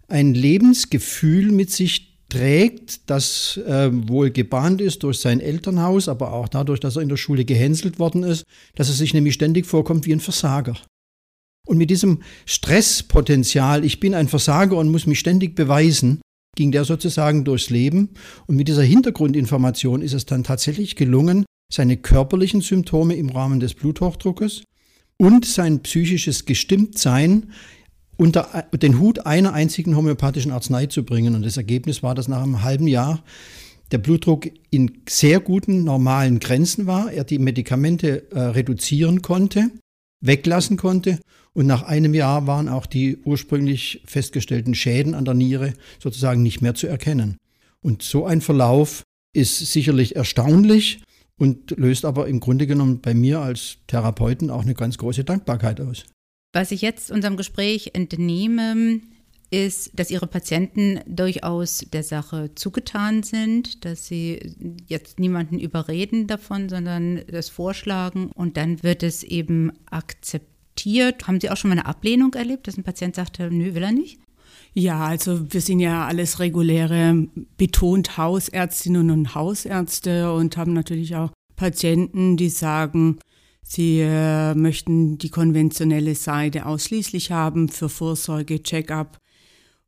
ein 0.08 0.34
Lebensgefühl 0.34 1.50
mit 1.50 1.70
sich 1.70 2.11
trägt, 2.32 3.10
das 3.10 3.58
äh, 3.58 3.90
wohl 3.92 4.30
gebahnt 4.30 4.80
ist 4.80 5.02
durch 5.02 5.18
sein 5.18 5.38
Elternhaus, 5.38 6.08
aber 6.08 6.32
auch 6.32 6.48
dadurch, 6.48 6.80
dass 6.80 6.96
er 6.96 7.02
in 7.02 7.10
der 7.10 7.18
Schule 7.18 7.44
gehänselt 7.44 7.98
worden 7.98 8.22
ist, 8.22 8.44
dass 8.74 8.88
er 8.88 8.94
sich 8.94 9.12
nämlich 9.12 9.34
ständig 9.34 9.66
vorkommt 9.66 10.06
wie 10.06 10.14
ein 10.14 10.20
Versager. 10.20 10.74
Und 11.66 11.76
mit 11.76 11.90
diesem 11.90 12.22
Stresspotenzial, 12.46 13.84
ich 13.84 14.00
bin 14.00 14.14
ein 14.14 14.28
Versager 14.28 14.78
und 14.78 14.90
muss 14.90 15.06
mich 15.06 15.18
ständig 15.18 15.54
beweisen, 15.54 16.22
ging 16.56 16.72
der 16.72 16.84
sozusagen 16.84 17.44
durchs 17.44 17.68
Leben. 17.68 18.10
Und 18.46 18.56
mit 18.56 18.66
dieser 18.66 18.82
Hintergrundinformation 18.82 20.00
ist 20.00 20.14
es 20.14 20.24
dann 20.24 20.42
tatsächlich 20.42 20.96
gelungen, 20.96 21.44
seine 21.70 21.98
körperlichen 21.98 22.62
Symptome 22.62 23.14
im 23.14 23.28
Rahmen 23.28 23.60
des 23.60 23.74
Bluthochdruckes 23.74 24.64
und 25.18 25.44
sein 25.44 25.80
psychisches 25.82 26.46
Gestimmtsein 26.46 27.52
unter 28.16 28.66
den 28.72 28.98
Hut 28.98 29.26
einer 29.26 29.52
einzigen 29.52 29.96
homöopathischen 29.96 30.52
Arznei 30.52 30.86
zu 30.86 31.04
bringen. 31.04 31.34
Und 31.34 31.44
das 31.44 31.56
Ergebnis 31.56 32.02
war, 32.02 32.14
dass 32.14 32.28
nach 32.28 32.42
einem 32.42 32.62
halben 32.62 32.86
Jahr 32.86 33.22
der 33.90 33.98
Blutdruck 33.98 34.48
in 34.70 35.02
sehr 35.08 35.40
guten, 35.40 35.84
normalen 35.84 36.40
Grenzen 36.40 36.86
war, 36.86 37.12
er 37.12 37.24
die 37.24 37.38
Medikamente 37.38 38.30
äh, 38.32 38.40
reduzieren 38.40 39.22
konnte, 39.22 39.70
weglassen 40.20 40.76
konnte 40.76 41.18
und 41.54 41.66
nach 41.66 41.82
einem 41.82 42.14
Jahr 42.14 42.46
waren 42.46 42.68
auch 42.68 42.86
die 42.86 43.18
ursprünglich 43.18 44.02
festgestellten 44.06 44.74
Schäden 44.74 45.14
an 45.14 45.24
der 45.24 45.34
Niere 45.34 45.74
sozusagen 45.98 46.42
nicht 46.42 46.62
mehr 46.62 46.74
zu 46.74 46.86
erkennen. 46.86 47.36
Und 47.82 48.02
so 48.02 48.24
ein 48.24 48.40
Verlauf 48.40 49.02
ist 49.34 49.58
sicherlich 49.58 50.16
erstaunlich 50.16 51.02
und 51.38 51.72
löst 51.72 52.04
aber 52.04 52.28
im 52.28 52.40
Grunde 52.40 52.66
genommen 52.66 53.00
bei 53.00 53.14
mir 53.14 53.40
als 53.40 53.78
Therapeuten 53.86 54.50
auch 54.50 54.62
eine 54.62 54.74
ganz 54.74 54.96
große 54.98 55.24
Dankbarkeit 55.24 55.80
aus. 55.80 56.06
Was 56.52 56.70
ich 56.70 56.82
jetzt 56.82 57.10
unserem 57.10 57.36
Gespräch 57.36 57.90
entnehme, 57.94 59.00
ist, 59.50 59.98
dass 59.98 60.10
Ihre 60.10 60.26
Patienten 60.26 61.00
durchaus 61.06 61.84
der 61.92 62.02
Sache 62.02 62.50
zugetan 62.54 63.22
sind, 63.22 63.84
dass 63.84 64.06
Sie 64.06 64.54
jetzt 64.88 65.18
niemanden 65.18 65.58
überreden 65.58 66.26
davon, 66.26 66.68
sondern 66.68 67.20
das 67.30 67.48
vorschlagen 67.48 68.30
und 68.34 68.56
dann 68.56 68.82
wird 68.82 69.02
es 69.02 69.22
eben 69.22 69.72
akzeptiert. 69.90 71.26
Haben 71.26 71.40
Sie 71.40 71.50
auch 71.50 71.56
schon 71.56 71.70
mal 71.70 71.78
eine 71.78 71.86
Ablehnung 71.86 72.32
erlebt, 72.34 72.66
dass 72.66 72.76
ein 72.76 72.84
Patient 72.84 73.14
sagte, 73.14 73.50
nö, 73.50 73.74
will 73.74 73.82
er 73.82 73.92
nicht? 73.92 74.18
Ja, 74.74 75.04
also 75.04 75.52
wir 75.52 75.60
sind 75.60 75.80
ja 75.80 76.06
alles 76.06 76.38
reguläre, 76.38 77.28
betont 77.58 78.16
Hausärztinnen 78.16 79.10
und 79.10 79.34
Hausärzte 79.34 80.32
und 80.32 80.56
haben 80.56 80.72
natürlich 80.72 81.14
auch 81.14 81.30
Patienten, 81.56 82.38
die 82.38 82.48
sagen, 82.48 83.18
Sie 83.74 84.00
äh, 84.00 84.54
möchten 84.54 85.16
die 85.16 85.30
konventionelle 85.30 86.14
Seite 86.14 86.66
ausschließlich 86.66 87.30
haben 87.30 87.70
für 87.70 87.88
Vorsorge, 87.88 88.62
Check-up. 88.62 89.16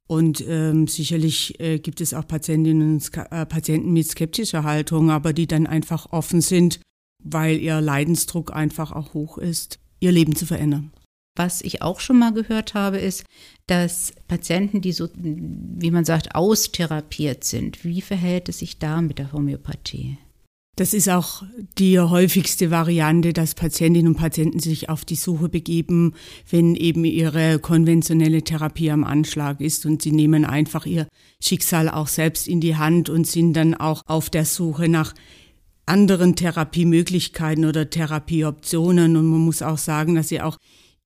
Und 0.07 0.43
ähm, 0.49 0.87
sicherlich 0.87 1.61
äh, 1.61 1.81
gibt 1.81 2.01
es 2.01 2.15
auch 2.15 2.27
Patientinnen 2.27 2.95
und 2.95 3.11
äh, 3.15 3.45
Patienten 3.45 3.93
mit 3.93 4.09
skeptischer 4.09 4.65
Haltung, 4.65 5.11
aber 5.11 5.35
die 5.35 5.47
dann 5.47 5.67
einfach 5.67 6.13
offen 6.13 6.41
sind, 6.41 6.81
weil 7.23 7.59
ihr 7.59 7.83
Leidensdruck 7.83 8.55
einfach 8.55 8.91
auch 8.91 9.13
hoch 9.13 9.37
ist, 9.37 9.79
ihr 10.01 10.13
Leben 10.13 10.35
zu 10.35 10.47
verändern. 10.47 10.91
Was 11.37 11.61
ich 11.61 11.83
auch 11.83 12.01
schon 12.01 12.19
mal 12.19 12.33
gehört 12.33 12.73
habe, 12.73 12.97
ist, 12.97 13.25
dass 13.67 14.15
Patienten, 14.29 14.81
die 14.81 14.93
so, 14.93 15.11
wie 15.15 15.91
man 15.91 16.07
sagt, 16.07 16.35
austherapiert 16.35 17.45
sind, 17.45 17.85
wie 17.85 18.01
verhält 18.01 18.49
es 18.49 18.61
sich 18.61 18.79
da 18.79 19.03
mit 19.03 19.19
der 19.19 19.33
Homöopathie? 19.33 20.17
Das 20.77 20.93
ist 20.93 21.09
auch 21.09 21.45
die 21.79 22.01
häufigste 22.01 22.73
Variante, 22.73 23.33
dass 23.33 23.55
Patientinnen 23.55 24.09
und 24.09 24.19
Patienten 24.19 24.59
sich 24.59 24.89
auf 24.89 25.05
die 25.05 25.15
Suche 25.15 25.49
begeben, 25.49 26.15
wenn 26.51 26.75
eben 26.75 27.05
ihre 27.05 27.61
konventionelle 27.61 28.43
Therapie 28.43 28.91
am 28.91 29.05
Anschlag 29.05 29.61
ist 29.61 29.87
und 29.87 30.03
sie 30.03 30.11
nehmen 30.11 30.45
einfach 30.45 30.85
ihr 30.85 31.07
Schicksal 31.41 31.89
auch 31.89 32.09
selbst 32.09 32.49
in 32.49 32.61
die 32.61 32.77
Hand 32.77 33.09
und 33.09 33.25
sind 33.25 33.53
dann 33.53 33.75
auch 33.75 34.03
auf 34.07 34.31
der 34.31 34.45
Suche 34.45 34.89
nach 34.89 35.15
anderen 35.87 36.35
Therapiemöglichkeiten 36.35 37.67
oder 37.67 37.89
Therapieoptionen. 37.89 39.17
Und 39.17 39.27
man 39.27 39.41
muss 39.41 39.63
auch 39.63 39.79
sagen, 39.79 40.17
dass 40.17 40.29
sie 40.29 40.41
auch 40.41 40.57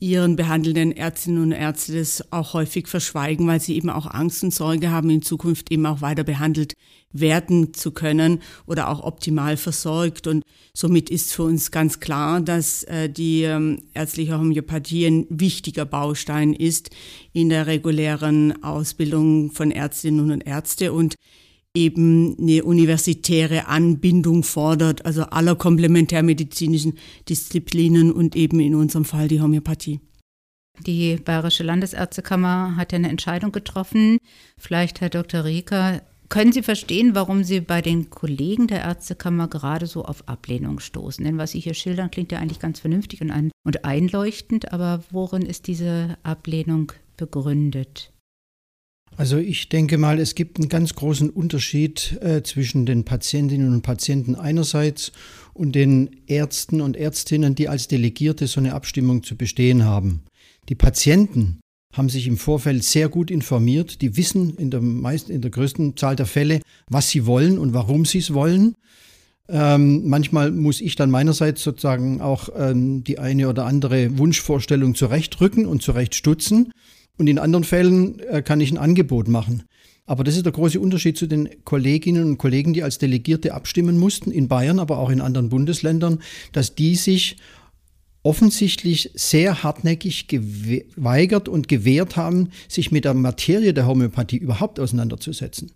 ihren 0.01 0.37
behandelnden 0.37 0.93
Ärztinnen 0.93 1.43
und 1.43 1.53
Ärzte 1.53 1.99
das 1.99 2.33
auch 2.33 2.55
häufig 2.55 2.87
verschweigen, 2.87 3.47
weil 3.49 3.61
sie 3.61 3.75
eben 3.75 3.91
auch 3.91 4.07
Angst 4.07 4.45
und 4.45 4.55
Sorge 4.55 4.91
haben, 4.91 5.11
in 5.11 5.23
Zukunft 5.23 5.73
eben 5.73 5.87
auch 5.87 6.01
weiter 6.01 6.23
behandelt 6.23 6.75
werden 7.11 7.75
zu 7.75 7.91
können 7.91 8.41
oder 8.67 8.89
auch 8.91 9.03
optimal 9.03 9.57
versorgt. 9.57 10.27
Und 10.27 10.45
somit 10.73 11.11
ist 11.11 11.33
für 11.33 11.43
uns 11.43 11.73
ganz 11.73 11.99
klar, 11.99 12.41
dass 12.41 12.85
äh, 12.85 13.09
die 13.09 13.43
ähm, 13.43 13.81
ärztliche 13.95 14.39
Homöopathie 14.39 15.07
ein 15.07 15.27
wichtiger 15.31 15.85
Baustein 15.85 16.53
ist 16.53 16.91
in 17.33 17.49
der 17.49 17.67
regulären 17.67 18.63
Ausbildung 18.63 19.51
von 19.51 19.73
Ärztinnen 19.73 20.31
und 20.31 20.43
Ärzte 20.43 20.93
und 20.93 21.17
eben 21.79 22.37
eine 22.39 22.65
universitäre 22.65 23.69
Anbindung 23.69 24.43
fordert, 24.43 25.07
also 25.07 25.23
aller 25.23 25.55
komplementärmedizinischen 25.55 26.99
Disziplinen 27.29 28.11
und 28.13 28.35
eben 28.35 28.59
in 28.59 28.75
unserem 28.75 29.05
Fall 29.05 29.29
die 29.29 29.41
Homöopathie. 29.41 30.01
Die 30.87 31.17
Bayerische 31.17 31.63
Landesärztekammer 31.63 32.77
hat 32.77 32.93
ja 32.93 32.97
eine 32.97 33.09
Entscheidung 33.09 33.53
getroffen. 33.53 34.19
Vielleicht, 34.57 35.01
Herr 35.01 35.11
Dr. 35.11 35.45
Rieker, 35.45 36.03
können 36.29 36.53
Sie 36.53 36.63
verstehen, 36.63 37.15
warum 37.15 37.43
Sie 37.43 37.61
bei 37.61 37.81
den 37.81 38.11
Kollegen 38.11 38.67
der 38.67 38.83
Ärztekammer 38.83 39.49
gerade 39.49 39.87
so 39.87 40.05
auf 40.05 40.29
Ablehnung 40.29 40.79
stoßen? 40.79 41.25
Denn 41.25 41.39
was 41.39 41.53
Sie 41.53 41.61
hier 41.61 41.75
schildern, 41.75 42.11
klingt 42.11 42.33
ja 42.33 42.39
eigentlich 42.39 42.61
ganz 42.61 42.81
vernünftig 42.81 43.23
und, 43.23 43.31
ein 43.31 43.51
und 43.65 43.85
einleuchtend, 43.85 44.73
aber 44.73 45.03
worin 45.11 45.43
ist 45.43 45.69
diese 45.69 46.19
Ablehnung 46.23 46.93
begründet? 47.17 48.13
Also 49.19 49.37
ich 49.37 49.69
denke 49.69 49.99
mal, 49.99 50.21
es 50.21 50.37
gibt 50.37 50.59
einen 50.61 50.69
ganz 50.69 50.95
großen 50.95 51.29
Unterschied 51.29 52.17
äh, 52.23 52.45
zwischen 52.45 52.87
den 52.87 53.05
Patientinnen 53.05 53.73
und 53.73 53.83
Patienten 53.83 54.37
einerseits 54.37 55.11
und 55.55 55.75
den 55.75 56.11
Ärzten 56.29 56.81
und 56.81 56.97
Ärztinnen, 56.97 57.57
die 57.57 57.69
als 57.69 57.89
Delegierte 57.89 58.47
so 58.47 58.61
eine 58.61 58.75
Abstimmung 58.75 59.25
zu 59.25 59.37
bestehen 59.37 59.85
haben. 59.85 60.23
Die 60.69 60.77
Patienten 60.77 61.59
haben 61.93 62.09
sich 62.09 62.29
im 62.29 62.37
Vorfeld 62.37 62.85
sehr 62.85 63.09
gut 63.09 63.33
informiert. 63.33 64.03
Die 64.03 64.17
wissen 64.17 64.55
in 64.55 64.71
der, 64.71 64.83
meisten, 64.83 65.33
in 65.33 65.41
der 65.41 65.51
größten 65.51 65.97
Zahl 65.97 66.15
der 66.15 66.27
Fälle, 66.27 66.61
was 66.89 67.11
sie 67.11 67.27
wollen 67.27 67.59
und 67.59 67.75
warum 67.75 68.05
sie 68.05 68.19
es 68.19 68.33
wollen. 68.35 68.77
Ähm, 69.49 70.09
manchmal 70.09 70.53
muss 70.53 70.81
ich 70.81 70.95
dann 70.95 71.11
meinerseits 71.11 71.65
sozusagen 71.65 72.21
auch 72.21 72.51
ähm, 72.57 73.03
die 73.03 73.19
eine 73.19 73.49
oder 73.49 73.67
andere 73.67 74.17
Wunschvorstellung 74.17 74.95
zurechtrücken 74.95 75.67
und 75.67 75.83
zurechtstutzen. 75.83 76.71
Und 77.19 77.27
in 77.27 77.39
anderen 77.39 77.65
Fällen 77.65 78.21
äh, 78.21 78.43
kann 78.43 78.61
ich 78.61 78.71
ein 78.71 78.79
Angebot 78.79 79.29
machen. 79.29 79.65
Aber 80.07 80.25
das 80.25 80.37
ist 80.37 80.47
der 80.47 80.53
große 80.53 80.81
Unterschied 80.81 81.19
zu 81.19 81.27
den 81.27 81.51
Kolleginnen 81.65 82.25
und 82.25 82.39
Kollegen, 82.39 82.73
die 82.73 82.83
als 82.83 82.97
Delegierte 82.97 83.53
abstimmen 83.53 83.99
mussten, 83.99 84.31
in 84.31 84.49
Bayern, 84.49 84.79
aber 84.79 84.99
auch 84.99 85.11
in 85.11 85.21
anderen 85.21 85.51
Bundesländern, 85.51 86.21
dass 86.53 86.75
die 86.75 86.95
sich 86.95 87.37
offensichtlich 88.23 89.11
sehr 89.15 89.63
hartnäckig 89.63 90.27
geweigert 90.29 91.49
und 91.49 91.69
gewehrt 91.69 92.17
haben, 92.17 92.49
sich 92.69 92.91
mit 92.91 93.05
der 93.05 93.15
Materie 93.15 93.75
der 93.75 93.87
Homöopathie 93.87 94.39
überhaupt 94.39 94.81
auseinanderzusetzen. 94.81 95.73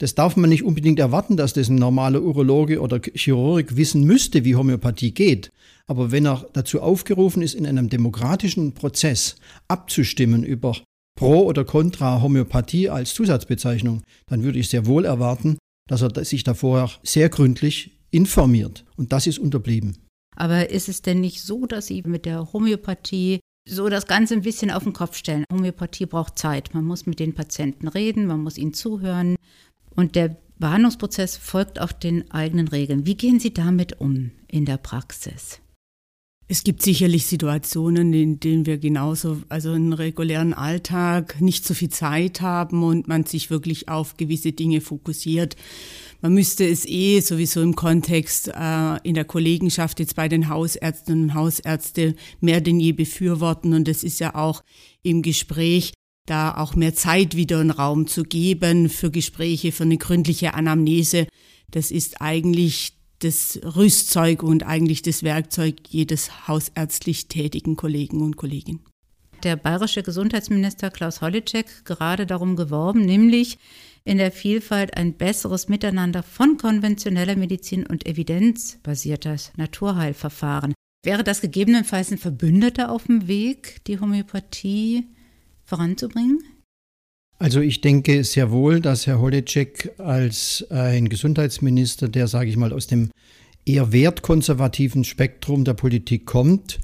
Das 0.00 0.14
darf 0.14 0.36
man 0.36 0.50
nicht 0.50 0.64
unbedingt 0.64 0.98
erwarten, 0.98 1.36
dass 1.36 1.52
das 1.52 1.68
ein 1.68 1.76
normaler 1.76 2.22
Urologe 2.22 2.80
oder 2.80 3.00
Chirurg 3.14 3.76
wissen 3.76 4.04
müsste, 4.04 4.44
wie 4.44 4.56
Homöopathie 4.56 5.12
geht. 5.12 5.50
Aber 5.86 6.10
wenn 6.10 6.26
er 6.26 6.48
dazu 6.52 6.80
aufgerufen 6.80 7.42
ist, 7.42 7.54
in 7.54 7.66
einem 7.66 7.88
demokratischen 7.88 8.72
Prozess 8.72 9.36
abzustimmen 9.68 10.42
über 10.42 10.76
Pro 11.16 11.42
oder 11.44 11.64
Contra 11.64 12.20
Homöopathie 12.22 12.88
als 12.88 13.14
Zusatzbezeichnung, 13.14 14.02
dann 14.26 14.42
würde 14.42 14.58
ich 14.58 14.68
sehr 14.68 14.86
wohl 14.86 15.04
erwarten, 15.04 15.58
dass 15.88 16.02
er 16.02 16.24
sich 16.24 16.42
da 16.42 16.54
vorher 16.54 16.90
sehr 17.02 17.28
gründlich 17.28 17.92
informiert. 18.10 18.84
Und 18.96 19.12
das 19.12 19.26
ist 19.26 19.38
unterblieben. 19.38 19.96
Aber 20.36 20.70
ist 20.70 20.88
es 20.88 21.02
denn 21.02 21.20
nicht 21.20 21.42
so, 21.42 21.66
dass 21.66 21.86
Sie 21.86 22.02
mit 22.04 22.24
der 22.24 22.52
Homöopathie 22.52 23.38
so 23.68 23.88
das 23.88 24.06
Ganze 24.06 24.34
ein 24.34 24.42
bisschen 24.42 24.70
auf 24.70 24.82
den 24.82 24.92
Kopf 24.92 25.16
stellen? 25.16 25.44
Homöopathie 25.52 26.06
braucht 26.06 26.38
Zeit. 26.38 26.74
Man 26.74 26.84
muss 26.84 27.06
mit 27.06 27.20
den 27.20 27.34
Patienten 27.34 27.86
reden, 27.86 28.26
man 28.26 28.42
muss 28.42 28.58
ihnen 28.58 28.74
zuhören. 28.74 29.36
Und 29.96 30.16
der 30.16 30.36
Behandlungsprozess 30.58 31.36
folgt 31.36 31.80
auch 31.80 31.92
den 31.92 32.30
eigenen 32.30 32.68
Regeln. 32.68 33.06
Wie 33.06 33.16
gehen 33.16 33.40
Sie 33.40 33.52
damit 33.52 34.00
um 34.00 34.30
in 34.48 34.64
der 34.64 34.76
Praxis? 34.76 35.60
Es 36.46 36.62
gibt 36.62 36.82
sicherlich 36.82 37.24
Situationen, 37.26 38.12
in 38.12 38.38
denen 38.38 38.66
wir 38.66 38.76
genauso, 38.76 39.38
also 39.48 39.72
einen 39.72 39.94
regulären 39.94 40.52
Alltag 40.52 41.40
nicht 41.40 41.64
so 41.64 41.72
viel 41.72 41.88
Zeit 41.88 42.42
haben 42.42 42.82
und 42.82 43.08
man 43.08 43.24
sich 43.24 43.48
wirklich 43.48 43.88
auf 43.88 44.18
gewisse 44.18 44.52
Dinge 44.52 44.82
fokussiert. 44.82 45.56
Man 46.20 46.34
müsste 46.34 46.68
es 46.68 46.86
eh 46.86 47.20
sowieso 47.20 47.62
im 47.62 47.74
Kontext 47.76 48.48
äh, 48.48 48.96
in 49.04 49.14
der 49.14 49.24
Kollegenschaft 49.24 50.00
jetzt 50.00 50.16
bei 50.16 50.28
den 50.28 50.50
Hausärzten 50.50 51.24
und 51.24 51.34
Hausärzte 51.34 52.14
mehr 52.40 52.60
denn 52.60 52.78
je 52.78 52.92
befürworten 52.92 53.72
und 53.72 53.88
es 53.88 54.04
ist 54.04 54.20
ja 54.20 54.34
auch 54.34 54.62
im 55.02 55.22
Gespräch 55.22 55.94
da 56.26 56.56
auch 56.56 56.74
mehr 56.74 56.94
Zeit 56.94 57.36
wieder 57.36 57.60
in 57.60 57.70
Raum 57.70 58.06
zu 58.06 58.22
geben 58.22 58.88
für 58.88 59.10
Gespräche, 59.10 59.72
für 59.72 59.84
eine 59.84 59.98
gründliche 59.98 60.54
Anamnese. 60.54 61.26
Das 61.70 61.90
ist 61.90 62.20
eigentlich 62.20 62.94
das 63.18 63.58
Rüstzeug 63.62 64.42
und 64.42 64.64
eigentlich 64.64 65.02
das 65.02 65.22
Werkzeug 65.22 65.76
jedes 65.88 66.48
hausärztlich 66.48 67.28
tätigen 67.28 67.76
Kollegen 67.76 68.22
und 68.22 68.36
Kolleginnen. 68.36 68.80
Der 69.42 69.56
bayerische 69.56 70.02
Gesundheitsminister 70.02 70.90
Klaus 70.90 71.20
Holleczek 71.20 71.84
gerade 71.84 72.26
darum 72.26 72.56
geworben, 72.56 73.04
nämlich 73.04 73.58
in 74.04 74.16
der 74.18 74.32
Vielfalt 74.32 74.96
ein 74.96 75.14
besseres 75.14 75.68
Miteinander 75.68 76.22
von 76.22 76.56
konventioneller 76.56 77.36
Medizin 77.36 77.86
und 77.86 78.06
evidenzbasierter 78.06 79.36
Naturheilverfahren. 79.56 80.74
Wäre 81.04 81.24
das 81.24 81.42
gegebenenfalls 81.42 82.10
ein 82.10 82.18
Verbündeter 82.18 82.90
auf 82.90 83.04
dem 83.04 83.28
Weg, 83.28 83.84
die 83.86 84.00
Homöopathie 84.00 85.06
voranzubringen? 85.64 86.42
Also 87.38 87.60
ich 87.60 87.80
denke 87.80 88.22
sehr 88.24 88.50
wohl, 88.50 88.80
dass 88.80 89.06
Herr 89.06 89.20
Holecek 89.20 89.92
als 89.98 90.64
ein 90.70 91.08
Gesundheitsminister, 91.08 92.08
der, 92.08 92.28
sage 92.28 92.48
ich 92.48 92.56
mal, 92.56 92.72
aus 92.72 92.86
dem 92.86 93.10
eher 93.66 93.92
wertkonservativen 93.92 95.04
Spektrum 95.04 95.64
der 95.64 95.74
Politik 95.74 96.26
kommt, 96.26 96.78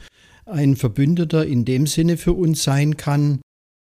ein 0.47 0.77
Verbündeter 0.77 1.47
in 1.47 1.65
dem 1.65 1.87
Sinne 1.87 2.17
für 2.17 2.33
uns 2.33 2.63
sein 2.65 2.97
kann, 2.97 3.41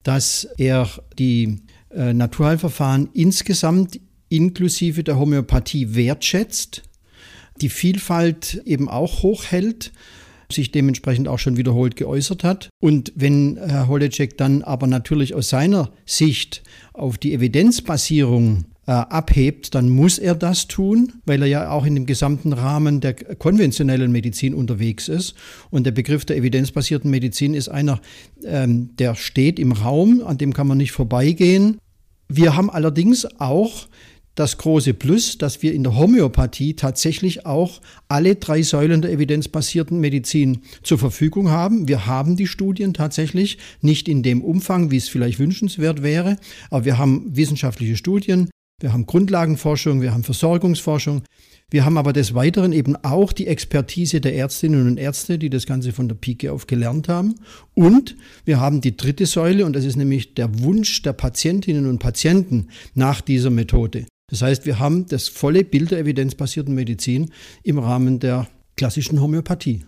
dass 0.02 0.45
er 0.57 0.88
die 1.19 1.62
äh, 1.90 2.14
Naturheilverfahren 2.14 3.11
insgesamt 3.12 4.00
inklusive 4.28 5.05
der 5.05 5.19
Homöopathie 5.19 5.95
wertschätzt, 5.95 6.83
die 7.61 7.69
Vielfalt 7.69 8.62
eben 8.64 8.88
auch 8.88 9.23
hochhält 9.23 9.93
sich 10.50 10.71
dementsprechend 10.71 11.29
auch 11.29 11.38
schon 11.38 11.57
wiederholt 11.57 11.97
geäußert 11.97 12.45
hat. 12.45 12.69
Und 12.81 13.12
wenn 13.15 13.59
Herr 13.59 13.88
Holecek 13.88 14.38
dann 14.38 14.62
aber 14.62 14.87
natürlich 14.87 15.35
aus 15.35 15.49
seiner 15.49 15.91
Sicht 16.05 16.62
auf 16.93 17.19
die 17.19 17.35
Evidenzbasierung 17.35 18.65
äh, 18.87 18.93
abhebt, 18.93 19.75
dann 19.75 19.88
muss 19.88 20.19
er 20.19 20.35
das 20.35 20.69
tun, 20.69 21.12
weil 21.25 21.43
er 21.43 21.49
ja 21.49 21.71
auch 21.71 21.85
in 21.85 21.95
dem 21.95 22.07
gesamten 22.07 22.53
Rahmen 22.53 23.00
der 23.00 23.15
konventionellen 23.15 24.12
Medizin 24.12 24.55
unterwegs 24.55 25.09
ist. 25.09 25.35
Und 25.71 25.85
der 25.85 25.91
Begriff 25.91 26.25
der 26.25 26.37
evidenzbasierten 26.37 27.11
Medizin 27.11 27.55
ist 27.55 27.69
einer, 27.69 28.00
ähm, 28.45 28.91
der 28.97 29.17
steht 29.17 29.59
im 29.59 29.73
Raum, 29.73 30.23
an 30.25 30.38
dem 30.38 30.53
kann 30.53 30.69
man 30.69 30.79
nicht 30.79 30.93
vorbeigehen. 30.93 31.79
Wir 32.29 32.57
haben 32.57 32.71
allerdings 32.71 33.26
auch 33.41 33.87
das 34.37 34.59
große 34.59 34.95
Plus, 34.95 35.38
dass 35.38 35.62
wir 35.62 35.75
in 35.75 35.83
der 35.83 35.97
Homöopathie 35.97 36.75
tatsächlich 36.75 37.45
auch 37.45 37.81
alle 38.07 38.37
drei 38.37 38.62
Säulen 38.62 39.02
der 39.02 39.11
evidenzbasierten 39.11 39.99
Medizin 39.99 40.61
zur 40.83 40.99
Verfügung 40.99 41.50
haben. 41.50 41.88
Wir 41.88 42.07
haben 42.07 42.37
die 42.37 42.47
Studien 42.47 42.95
tatsächlich, 42.95 43.59
nicht 43.81 44.09
in 44.09 44.23
dem 44.23 44.43
Umfang, 44.43 44.90
wie 44.90 44.99
es 44.99 45.09
vielleicht 45.09 45.38
wünschenswert 45.38 46.02
wäre, 46.02 46.37
aber 46.71 46.85
wir 46.85 46.99
haben 46.99 47.35
wissenschaftliche 47.35 47.97
Studien, 47.97 48.49
wir 48.78 48.93
haben 48.93 49.07
Grundlagenforschung, 49.07 50.02
wir 50.02 50.12
haben 50.12 50.23
Versorgungsforschung, 50.23 51.23
wir 51.71 51.87
haben 51.87 51.97
aber 51.97 52.12
des 52.12 52.35
Weiteren 52.35 52.73
eben 52.73 52.95
auch 52.97 53.33
die 53.33 53.47
Expertise 53.47 54.21
der 54.21 54.35
Ärztinnen 54.35 54.87
und 54.87 54.99
Ärzte, 54.99 55.38
die 55.38 55.49
das 55.49 55.64
Ganze 55.64 55.93
von 55.93 56.09
der 56.09 56.14
Pike 56.14 56.52
auf 56.52 56.66
gelernt 56.66 57.09
haben. 57.09 57.37
Und 57.75 58.16
wir 58.45 58.61
haben 58.61 58.83
die 58.83 58.97
dritte 58.97 59.25
Säule, 59.25 59.64
und 59.64 59.75
das 59.75 59.85
ist 59.87 59.97
nämlich 59.97 60.35
der 60.35 60.61
Wunsch 60.61 61.02
der 61.02 61.14
Patientinnen 61.14 61.87
und 61.87 61.99
Patienten 61.99 62.69
nach 62.95 63.23
dieser 63.23 63.50
Methode. 63.50 64.07
Das 64.28 64.42
heißt, 64.42 64.66
wir 64.66 64.78
haben 64.78 65.06
das 65.06 65.28
volle 65.28 65.62
Bild 65.64 65.92
der 65.92 66.00
evidenzbasierten 66.00 66.75
Medizin 66.75 67.30
im 67.62 67.78
Rahmen 67.78 68.18
der 68.18 68.49
klassischen 68.76 69.21
Homöopathie. 69.21 69.85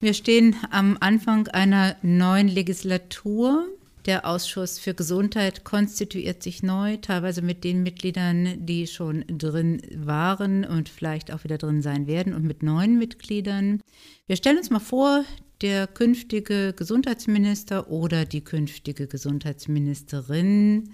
Wir 0.00 0.14
stehen 0.14 0.56
am 0.70 0.96
Anfang 1.00 1.48
einer 1.48 1.96
neuen 2.02 2.48
Legislatur. 2.48 3.66
Der 4.06 4.26
Ausschuss 4.26 4.78
für 4.78 4.92
Gesundheit 4.92 5.64
konstituiert 5.64 6.42
sich 6.42 6.62
neu, 6.62 6.98
teilweise 6.98 7.40
mit 7.40 7.64
den 7.64 7.82
Mitgliedern, 7.82 8.66
die 8.66 8.86
schon 8.86 9.24
drin 9.28 9.80
waren 9.96 10.64
und 10.64 10.90
vielleicht 10.90 11.32
auch 11.32 11.44
wieder 11.44 11.56
drin 11.56 11.80
sein 11.80 12.06
werden 12.06 12.34
und 12.34 12.44
mit 12.44 12.62
neuen 12.62 12.98
Mitgliedern. 12.98 13.80
Wir 14.26 14.36
stellen 14.36 14.58
uns 14.58 14.68
mal 14.68 14.80
vor, 14.80 15.24
der 15.62 15.86
künftige 15.86 16.74
Gesundheitsminister 16.74 17.88
oder 17.88 18.26
die 18.26 18.42
künftige 18.42 19.06
Gesundheitsministerin 19.06 20.90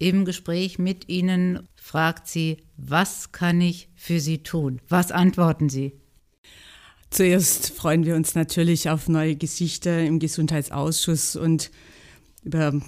im 0.00 0.24
Gespräch 0.24 0.78
mit 0.78 1.08
Ihnen 1.08 1.68
fragt 1.76 2.26
sie, 2.26 2.56
was 2.76 3.32
kann 3.32 3.60
ich 3.60 3.88
für 3.94 4.18
Sie 4.18 4.42
tun? 4.42 4.80
Was 4.88 5.12
antworten 5.12 5.68
Sie? 5.68 5.92
Zuerst 7.10 7.70
freuen 7.70 8.06
wir 8.06 8.16
uns 8.16 8.34
natürlich 8.34 8.88
auf 8.88 9.08
neue 9.08 9.36
Gesichter 9.36 10.02
im 10.02 10.18
Gesundheitsausschuss 10.18 11.36
und 11.36 11.70
über 12.42 12.80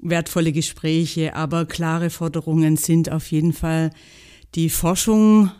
wertvolle 0.00 0.52
Gespräche, 0.52 1.36
aber 1.36 1.66
klare 1.66 2.08
Forderungen 2.08 2.76
sind 2.76 3.12
auf 3.12 3.30
jeden 3.30 3.52
Fall 3.52 3.90
die 4.54 4.70
Forschung, 4.70 5.50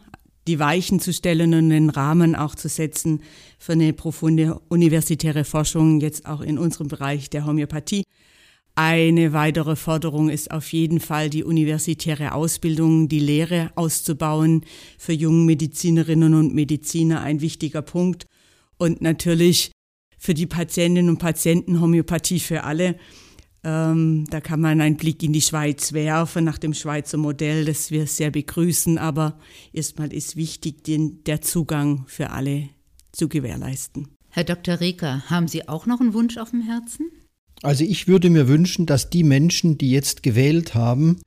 die 0.47 0.59
Weichen 0.59 1.01
zu 1.01 1.13
stellen 1.13 1.53
und 1.55 1.71
den 1.71 1.91
Rahmen 1.91 2.35
auch 2.35 2.55
zu 2.55 2.69
setzen 2.69 3.23
für 3.59 3.73
eine 3.73 3.93
profunde 3.93 4.61
universitäre 4.69 5.45
Forschung, 5.45 6.01
jetzt 6.01 6.27
auch 6.27 6.41
in 6.41 6.59
unserem 6.59 6.89
Bereich 6.89 7.29
der 7.29 7.45
Homöopathie. 7.45 8.05
Eine 8.77 9.33
weitere 9.33 9.77
Forderung 9.77 10.29
ist 10.31 10.51
auf 10.51 10.73
jeden 10.73 10.99
Fall 10.99 11.31
die 11.31 11.45
universitäre 11.45 12.33
Ausbildung, 12.33 13.09
die 13.09 13.21
Lehre 13.21 13.71
auszubauen 13.77 14.65
für 14.99 15.13
junge 15.13 15.45
Medizinerinnen 15.45 16.35
und 16.35 16.55
Mediziner, 16.55 17.21
ein 17.21 17.41
wichtiger 17.41 17.83
Punkt. 17.83 18.27
Und 18.77 19.01
natürlich 19.01 19.71
für 20.19 20.35
die 20.35 20.47
Patientinnen 20.47 21.09
und 21.09 21.19
Patienten 21.19 21.81
Homöopathie 21.81 22.41
für 22.41 22.65
alle. 22.65 22.97
Ähm, 23.63 24.25
da 24.29 24.41
kann 24.41 24.61
man 24.61 24.81
einen 24.81 24.97
Blick 24.97 25.23
in 25.23 25.33
die 25.33 25.41
Schweiz 25.41 25.93
werfen 25.93 26.45
nach 26.45 26.59
dem 26.59 26.75
Schweizer 26.75 27.17
Modell, 27.17 27.65
das 27.65 27.93
wir 27.93 28.09
sehr 28.09 28.33
begrüßen. 28.33 28.99
Aber 28.99 29.39
erstmal 29.73 30.13
ist 30.13 30.35
wichtig, 30.35 30.83
den, 30.83 31.23
der 31.25 31.41
Zugang 31.43 32.05
für 32.09 32.31
alle 32.31 32.71
zu 33.13 33.29
gewährleisten. 33.29 34.09
Herr 34.31 34.45
Dr. 34.45 34.81
Reker, 34.81 35.23
haben 35.31 35.47
Sie 35.47 35.69
auch 35.69 35.87
noch 35.87 36.01
einen 36.01 36.13
Wunsch 36.13 36.39
auf 36.39 36.51
dem 36.51 36.63
Herzen? 36.63 37.09
Also 37.65 37.83
ich 37.83 38.07
würde 38.07 38.29
mir 38.29 38.47
wünschen, 38.47 38.85
dass 38.85 39.09
die 39.09 39.25
Menschen, 39.25 39.79
die 39.79 39.91
jetzt 39.91 40.23
gewählt 40.23 40.75
haben, 40.75 41.23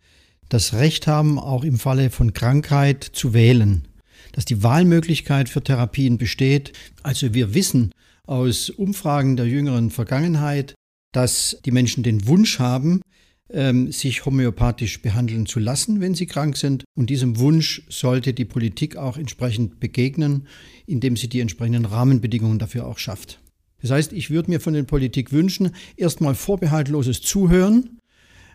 das 0.50 0.76
Recht 0.76 1.08
haben, 1.08 1.40
auch 1.40 1.64
im 1.64 1.80
Falle 1.80 2.12
von 2.12 2.32
Krankheit 2.32 3.04
zu 3.04 3.34
wählen. 3.34 3.88
Dass 4.34 4.46
die 4.46 4.62
Wahlmöglichkeit 4.62 5.50
für 5.50 5.64
Therapien 5.64 6.20
besteht. 6.20 6.74
Also 7.02 7.34
wir 7.34 7.56
wissen 7.56 7.92
aus 8.28 8.70
Umfragen 8.70 9.36
der 9.36 9.48
jüngeren 9.48 9.90
Vergangenheit, 9.90 10.76
dass 11.12 11.58
die 11.66 11.72
Menschen 11.72 12.04
den 12.04 12.28
Wunsch 12.28 12.60
haben, 12.60 13.02
ähm, 13.50 13.92
sich 13.92 14.24
homöopathisch 14.24 15.02
behandeln 15.02 15.48
zu 15.48 15.60
lassen, 15.60 16.02
wenn 16.02 16.14
sie 16.14 16.28
krank 16.28 16.56
sind. 16.56 16.84
Und 16.96 17.10
diesem 17.10 17.40
Wunsch 17.40 17.82
sollte 17.90 18.34
die 18.34 18.46
Politik 18.46 18.96
auch 18.96 19.18
entsprechend 19.18 19.80
begegnen, 19.80 20.46
indem 20.86 21.18
sie 21.18 21.30
die 21.30 21.40
entsprechenden 21.40 21.86
Rahmenbedingungen 21.86 22.60
dafür 22.60 22.86
auch 22.86 23.00
schafft. 23.00 23.40
Das 23.82 23.92
heißt, 23.92 24.14
ich 24.14 24.30
würde 24.30 24.50
mir 24.50 24.60
von 24.60 24.74
der 24.74 24.84
Politik 24.84 25.32
wünschen, 25.32 25.72
erstmal 25.96 26.36
vorbehaltloses 26.36 27.22
Zuhören, 27.22 28.00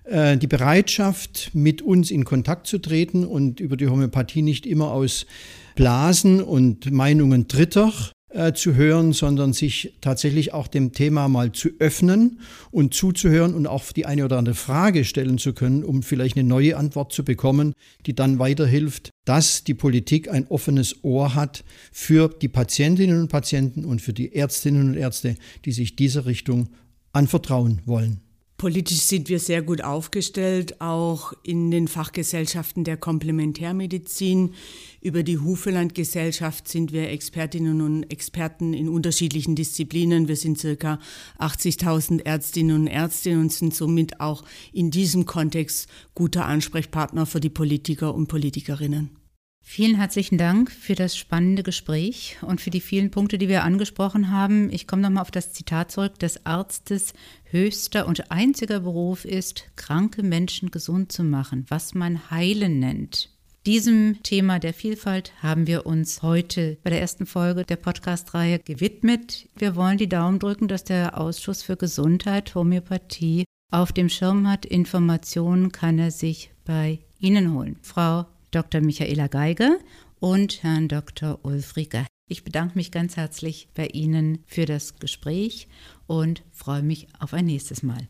äh, 0.04 0.36
die 0.36 0.46
Bereitschaft, 0.46 1.50
mit 1.54 1.82
uns 1.82 2.10
in 2.10 2.24
Kontakt 2.24 2.66
zu 2.66 2.78
treten 2.78 3.24
und 3.24 3.60
über 3.60 3.76
die 3.76 3.88
Homöopathie 3.88 4.42
nicht 4.42 4.66
immer 4.66 4.90
aus 4.90 5.26
Blasen 5.74 6.42
und 6.42 6.90
Meinungen 6.90 7.46
Dritter 7.46 7.92
äh, 8.32 8.52
zu 8.52 8.74
hören, 8.74 9.12
sondern 9.12 9.52
sich 9.52 9.94
tatsächlich 10.00 10.52
auch 10.52 10.66
dem 10.66 10.92
Thema 10.92 11.28
mal 11.28 11.52
zu 11.52 11.70
öffnen 11.78 12.40
und 12.70 12.94
zuzuhören 12.94 13.54
und 13.54 13.66
auch 13.66 13.92
die 13.92 14.06
eine 14.06 14.24
oder 14.24 14.38
andere 14.38 14.54
Frage 14.54 15.04
stellen 15.04 15.38
zu 15.38 15.52
können, 15.52 15.84
um 15.84 16.02
vielleicht 16.02 16.36
eine 16.36 16.48
neue 16.48 16.76
Antwort 16.76 17.12
zu 17.12 17.24
bekommen, 17.24 17.74
die 18.06 18.14
dann 18.14 18.38
weiterhilft, 18.38 19.10
dass 19.24 19.64
die 19.64 19.74
Politik 19.74 20.30
ein 20.30 20.46
offenes 20.48 21.04
Ohr 21.04 21.34
hat 21.34 21.64
für 21.92 22.28
die 22.28 22.48
Patientinnen 22.48 23.20
und 23.20 23.28
Patienten 23.28 23.84
und 23.84 24.00
für 24.00 24.12
die 24.12 24.34
Ärztinnen 24.34 24.88
und 24.88 24.96
Ärzte, 24.96 25.36
die 25.64 25.72
sich 25.72 25.96
dieser 25.96 26.26
Richtung 26.26 26.70
anvertrauen 27.12 27.82
wollen. 27.84 28.20
Politisch 28.62 29.00
sind 29.00 29.28
wir 29.28 29.40
sehr 29.40 29.60
gut 29.60 29.82
aufgestellt, 29.82 30.80
auch 30.80 31.32
in 31.42 31.72
den 31.72 31.88
Fachgesellschaften 31.88 32.84
der 32.84 32.96
Komplementärmedizin. 32.96 34.54
Über 35.00 35.24
die 35.24 35.38
Hufeland-Gesellschaft 35.38 36.68
sind 36.68 36.92
wir 36.92 37.10
Expertinnen 37.10 37.80
und 37.80 38.04
Experten 38.04 38.72
in 38.72 38.88
unterschiedlichen 38.88 39.56
Disziplinen. 39.56 40.28
Wir 40.28 40.36
sind 40.36 40.60
circa 40.60 41.00
80.000 41.40 42.24
Ärztinnen 42.24 42.82
und 42.82 42.86
Ärzte 42.86 43.32
und 43.32 43.52
sind 43.52 43.74
somit 43.74 44.20
auch 44.20 44.44
in 44.72 44.92
diesem 44.92 45.26
Kontext 45.26 45.88
guter 46.14 46.46
Ansprechpartner 46.46 47.26
für 47.26 47.40
die 47.40 47.50
Politiker 47.50 48.14
und 48.14 48.28
Politikerinnen. 48.28 49.21
Vielen 49.64 49.96
herzlichen 49.96 50.36
Dank 50.36 50.70
für 50.70 50.94
das 50.94 51.16
spannende 51.16 51.62
Gespräch 51.62 52.36
und 52.42 52.60
für 52.60 52.70
die 52.70 52.80
vielen 52.80 53.10
Punkte, 53.10 53.38
die 53.38 53.48
wir 53.48 53.62
angesprochen 53.62 54.30
haben. 54.30 54.70
Ich 54.70 54.86
komme 54.86 55.02
nochmal 55.02 55.22
auf 55.22 55.30
das 55.30 55.52
Zitat 55.52 55.90
zurück, 55.90 56.18
des 56.18 56.44
Arztes 56.44 57.14
höchster 57.44 58.06
und 58.06 58.30
einziger 58.30 58.80
Beruf 58.80 59.24
ist, 59.24 59.70
kranke 59.76 60.22
Menschen 60.22 60.70
gesund 60.70 61.12
zu 61.12 61.24
machen, 61.24 61.64
was 61.68 61.94
man 61.94 62.30
heilen 62.30 62.80
nennt. 62.80 63.30
Diesem 63.64 64.20
Thema 64.24 64.58
der 64.58 64.74
Vielfalt 64.74 65.32
haben 65.40 65.68
wir 65.68 65.86
uns 65.86 66.20
heute 66.20 66.78
bei 66.82 66.90
der 66.90 67.00
ersten 67.00 67.26
Folge 67.26 67.64
der 67.64 67.76
Podcast-Reihe 67.76 68.58
gewidmet. 68.58 69.48
Wir 69.56 69.76
wollen 69.76 69.98
die 69.98 70.08
Daumen 70.08 70.40
drücken, 70.40 70.66
dass 70.66 70.82
der 70.82 71.16
Ausschuss 71.18 71.62
für 71.62 71.76
Gesundheit, 71.76 72.56
Homöopathie 72.56 73.44
auf 73.70 73.92
dem 73.92 74.08
Schirm 74.08 74.50
hat. 74.50 74.66
Informationen 74.66 75.70
kann 75.70 76.00
er 76.00 76.10
sich 76.10 76.50
bei 76.64 76.98
Ihnen 77.20 77.54
holen. 77.54 77.78
Frau 77.82 78.26
Dr. 78.52 78.80
Michaela 78.80 79.26
Geiger 79.26 79.78
und 80.20 80.62
Herrn 80.62 80.86
Dr. 80.86 81.40
Ulf 81.42 81.76
Rieger. 81.76 82.06
Ich 82.28 82.44
bedanke 82.44 82.76
mich 82.76 82.92
ganz 82.92 83.16
herzlich 83.16 83.68
bei 83.74 83.88
Ihnen 83.88 84.44
für 84.46 84.64
das 84.64 84.98
Gespräch 84.98 85.68
und 86.06 86.44
freue 86.52 86.82
mich 86.82 87.08
auf 87.18 87.34
ein 87.34 87.46
nächstes 87.46 87.82
Mal. 87.82 88.08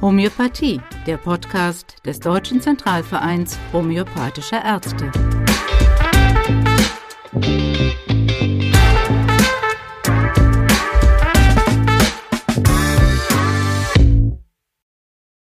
Homöopathie, 0.00 0.80
der 1.06 1.18
Podcast 1.18 1.96
des 2.06 2.20
Deutschen 2.20 2.62
Zentralvereins 2.62 3.58
homöopathischer 3.72 4.64
Ärzte. 4.64 5.12